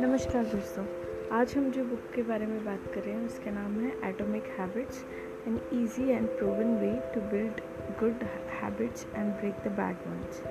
[0.00, 0.84] नमस्कार दोस्तों,
[1.32, 4.44] आज हम जो बुक के बारे में बात कर रहे हैं, उसका नाम है atomic
[4.58, 5.04] habits
[5.48, 7.60] an easy and proven way to build
[8.00, 8.22] good
[8.62, 10.42] habits and break the bad ones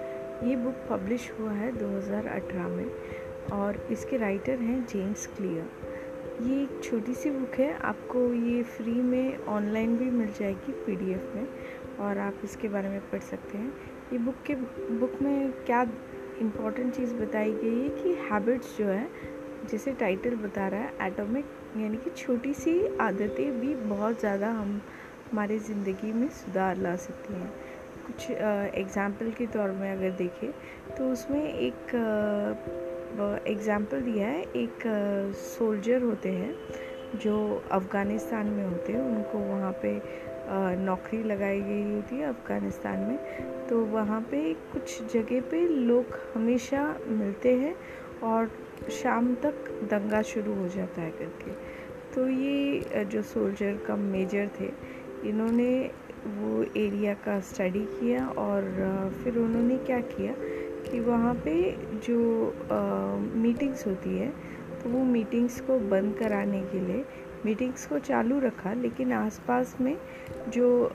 [0.44, 2.92] ये बुक पब्लिश हुआ है 2018 में,
[3.54, 5.66] और इसके राइटर हैं जेम्स क्लियर
[6.42, 11.32] ये एक छोटी सी बुक है, आपको ये फ्री में ऑनलाइन भी मिल जाएगी पीडीएफ
[11.36, 11.48] में।
[12.00, 13.74] और आप इसके बारे में पढ़ सकते हैं।
[14.14, 15.82] ये बुक के, बुक में क्या
[16.42, 19.08] इंपॉर्टेंट चीज़ बताई गई है कि हैबिट्स जो है,
[19.72, 21.46] जैसे टाइटल बता रहा है एटॉमिक
[21.78, 24.82] यानी कि छोटी सी आदतें भी बहुत ज़्यादा हम,
[25.32, 27.52] हमारी ज़िंदगी में सुधार ला सकती हैं।
[28.06, 30.52] कुछ एग्ज़ाम्पल के तौर में अगर देखें
[30.96, 31.96] तो उसमें एक
[33.48, 34.84] एग्ज़ाम्पल दिया है, एक
[35.38, 36.56] सोल्जर होते हैं,
[37.16, 39.96] जो अफ़गानिस्तान में होते हैं, उनको वहाँ पे
[40.50, 43.18] नौकरी लगाई गई होती है अफ़गानिस्तान में
[43.68, 46.06] तो वहाँ पे कुछ जगह पे लोग
[46.36, 47.76] हमेशा मिलते हैं
[48.24, 48.52] और
[48.92, 51.52] शाम तक दंगा शुरू हो जाता है करके।
[52.14, 54.72] तो ये जो सोल्जर का मेजर थे
[55.30, 55.92] इन्होंने
[56.26, 58.64] वो एरिया का स्टडी किया और
[59.24, 60.34] फिर उन्होंने क्या किया
[60.92, 61.78] कि वहाँ पे
[62.08, 64.30] जो आ, मीटिंग्स होती है
[64.84, 67.06] तो वो मीटिंग्स को बंद कराने के लिए
[67.46, 69.96] मीटिंग्स को चालू रखा, लेकिन आसपास में
[70.50, 70.90] जो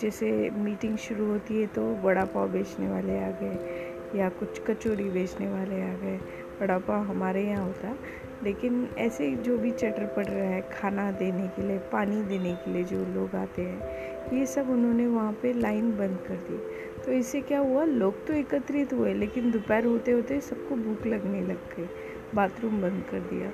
[0.00, 5.08] जैसे मीटिंग शुरू होती है तो वड़ा पाव बेचने वाले आ गए, या कुछ कचौड़ी
[5.10, 6.18] बेचने वाले आ गए।
[6.60, 7.94] वड़ा पाव हमारे यहाँ होता,
[8.42, 12.72] लेकिन ऐसे जो भी चटर पड़ रहा है, खाना देने के लिए, पानी देने के
[12.72, 16.58] लिए जो लोग आते हैं, ये सब उन्होंने वहाँ पे लाइन बंद कर दी।
[17.04, 21.40] तो इससे क्या हुआ, लोग तो एकत्रित हुए, लेकिन दोपहर होते होते सबको भूख लगने
[21.42, 21.88] लग गई,
[22.34, 23.50] बाथरूम बंद कर दिया।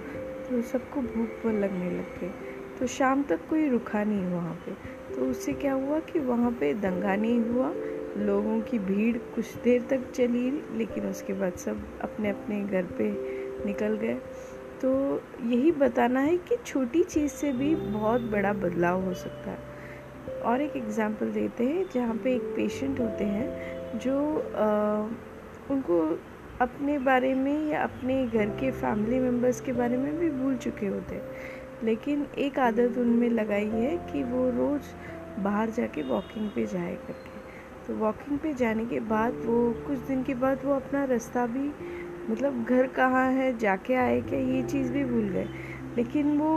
[0.50, 2.30] तो सबको भूख पर लगने लग गई।
[2.78, 4.72] तो शाम तक कोई रुका नहीं वहाँ पे।
[5.14, 7.72] तो उससे क्या हुआ कि वहाँ पे दंगा नहीं हुआ।
[8.16, 13.10] लोगों की भीड़ कुछ देर तक चली लेकिन उसके बाद सब अपने अपने घर पे
[13.66, 14.14] निकल गए।
[14.82, 14.90] तो
[15.46, 19.74] यही बताना है कि छोटी चीज़ से भी बहुत बड़ा बदलाव हो सकता है।
[20.42, 24.16] और एक एग्ज़ाम्पल देते हैं जहाँ पे एक पेशेंट होते हैं जो
[24.56, 24.66] आ,
[25.70, 25.98] उनको
[26.60, 30.86] अपने बारे में या अपने घर के फैमिली मेंबर्स के बारे में भी भूल चुके
[30.86, 36.66] होते। हैं लेकिन एक आदत उनमें लगाई है कि वो रोज़ बाहर जाके वॉकिंग पे
[36.66, 37.34] जाए करके
[37.86, 41.70] तो वॉकिंग पे जाने के बाद वो, कुछ दिन के बाद वो अपना रास्ता भी
[42.30, 45.46] मतलब घर कहाँ है, जाके आए क्या, ये चीज़ भी भूल गए।
[45.96, 46.50] लेकिन वो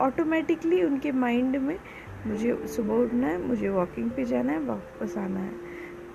[0.00, 1.78] ऑटोमेटिकली उनके माइंड में,
[2.26, 5.52] मुझे सुबह उठना है, मुझे वॉकिंग पे जाना है, वापस आना है।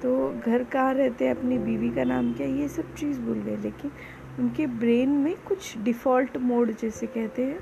[0.01, 0.11] तो
[0.45, 3.91] घर कहाँ रहते हैं, अपनी बीवी का नाम क्या, ये सब चीज़ भूल गए। लेकिन
[4.39, 7.59] उनके ब्रेन में कुछ डिफ़ॉल्ट मोड जैसे कहते हैं,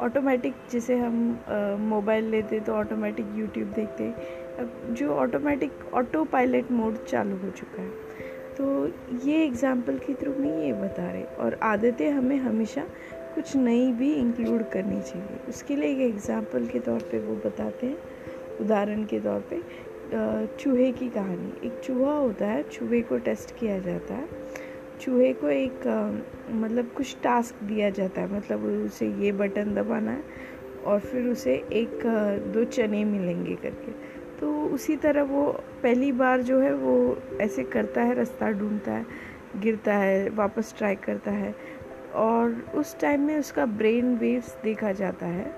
[0.00, 1.38] ऑटोमेटिक जैसे हम
[1.80, 4.08] मोबाइल लेते तो ऑटोमेटिक यूट्यूब देखते
[4.60, 8.04] अब जो ऑटोमेटिक ऑटो पायलट मोड चालू हो चुका है।
[8.56, 8.86] तो
[9.24, 12.86] ये एग्ज़ाम्पल के थ्रू में ये बता रहे और आदतें हमें हमेशा
[13.34, 17.86] कुछ नई भी इंक्लूड करनी चाहिए। उसके लिए एक एग्ज़ाम्पल के तौर पे वो बताते
[17.86, 17.96] हैं,
[18.60, 19.60] उदाहरण के तौर पे
[20.12, 24.28] चूहे की कहानी। एक चूहा होता है, चूहे को टेस्ट किया जाता है।
[25.00, 25.86] चूहे को एक
[26.50, 30.22] मतलब कुछ टास्क दिया जाता है। मतलब उसे ये बटन दबाना है
[30.86, 32.00] और फिर उसे एक
[32.54, 33.92] दो चने मिलेंगे करके।
[34.40, 35.44] तो उसी तरह वो
[35.82, 39.06] पहली बार जो है वो ऐसे करता है, रास्ता ढूंढता है,
[39.56, 41.54] गिरता है, वापस ट्राई करता है।
[42.14, 45.52] और उस टाइम में उसका ब्रेन वेव्स देखा जाता है,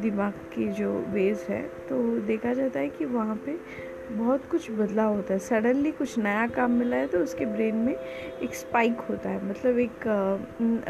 [0.00, 3.56] दिमाग की जो वेव्स है तो देखा जाता है कि वहाँ पे
[4.12, 7.94] बहुत कुछ बदलाव होता है। सडनली कुछ नया काम मिला है तो उसके ब्रेन में
[7.94, 10.06] एक स्पाइक होता है। मतलब एक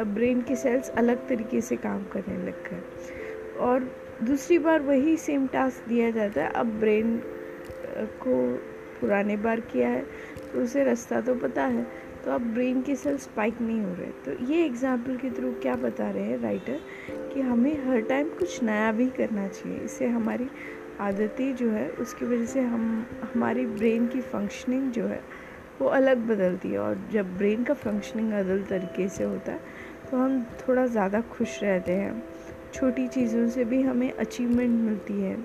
[0.08, 3.90] ब्रेन के सेल्स अलग तरीके से काम करने लग गए और
[4.22, 7.16] दूसरी बार वही सेम टास्क दिया जाता है। अब ब्रेन
[8.20, 8.42] को
[9.00, 10.02] पुराने बार किया है
[10.52, 11.86] तो उसे रास्ता तो पता है।
[12.24, 15.74] तो अब ब्रेन के सेल स्पाइक नहीं हो रहे तो ये एग्ज़ाम्पल के थ्रू क्या
[15.76, 16.80] बता रहे हैं राइटर
[17.32, 20.48] कि हमें हर टाइम कुछ नया भी करना चाहिए। इससे हमारी
[21.00, 25.20] आदतें जो है, उसकी वजह से हम, हमारी ब्रेन की फंक्शनिंग जो है,
[25.80, 30.16] वो अलग बदलती है। और जब ब्रेन का फंक्शनिंग अलग तरीके से होता है तो
[30.16, 32.22] हम थोड़ा ज़्यादा खुश रहते हैं।
[32.74, 35.36] छोटी चीज़ों से भी हमें अचीवमेंट मिलती है,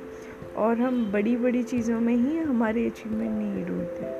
[0.58, 4.12] और हम बड़ी बड़ी चीज़ों में ही हमारी अचीवमेंट नहीं ढूंढते।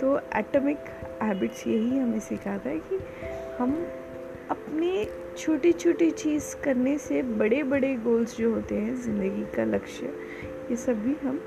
[0.00, 0.88] तो एटॉमिक
[1.22, 2.98] हैबिट्स यही हमें सिखाता है कि
[3.58, 3.74] हम
[4.50, 5.06] अपने
[5.38, 10.06] छोटी छोटी चीज़ करने से बड़े बड़े गोल्स जो होते हैं ज़िंदगी का लक्ष्य
[10.70, 11.40] ये सब भी हम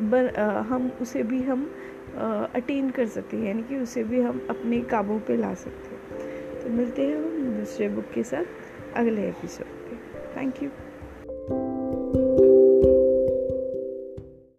[0.00, 0.34] बर,
[0.68, 1.70] हम उसे भी हम
[2.54, 6.60] अटेन कर सकते हैं यानी कि उसे भी हम अपने काबू पे ला सकते हैं।
[6.62, 9.96] तो मिलते हैं हम दूसरे बुक के साथ अगले एपिसोड पे।
[10.36, 10.70] Thank you